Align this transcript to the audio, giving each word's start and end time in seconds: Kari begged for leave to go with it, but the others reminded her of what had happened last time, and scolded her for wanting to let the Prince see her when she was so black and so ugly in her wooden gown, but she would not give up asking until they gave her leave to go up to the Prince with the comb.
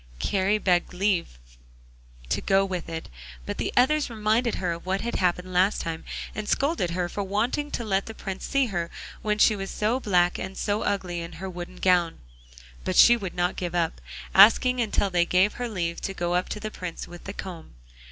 Kari 0.17 0.57
begged 0.57 0.89
for 0.89 0.97
leave 0.97 1.37
to 2.29 2.41
go 2.41 2.65
with 2.65 2.89
it, 2.89 3.07
but 3.45 3.59
the 3.59 3.71
others 3.77 4.09
reminded 4.09 4.55
her 4.55 4.71
of 4.71 4.83
what 4.83 5.01
had 5.01 5.17
happened 5.17 5.53
last 5.53 5.79
time, 5.81 6.03
and 6.33 6.49
scolded 6.49 6.89
her 6.89 7.07
for 7.07 7.21
wanting 7.21 7.69
to 7.69 7.83
let 7.83 8.07
the 8.07 8.15
Prince 8.15 8.43
see 8.45 8.65
her 8.65 8.89
when 9.21 9.37
she 9.37 9.55
was 9.55 9.69
so 9.69 9.99
black 9.99 10.39
and 10.39 10.57
so 10.57 10.81
ugly 10.81 11.19
in 11.21 11.33
her 11.33 11.47
wooden 11.51 11.75
gown, 11.77 12.17
but 12.83 12.95
she 12.95 13.15
would 13.15 13.35
not 13.35 13.55
give 13.55 13.75
up 13.75 14.01
asking 14.33 14.81
until 14.81 15.11
they 15.11 15.23
gave 15.23 15.53
her 15.53 15.69
leave 15.69 16.01
to 16.01 16.15
go 16.15 16.33
up 16.33 16.49
to 16.49 16.59
the 16.59 16.71
Prince 16.71 17.07
with 17.07 17.25
the 17.25 17.33
comb. 17.33 17.75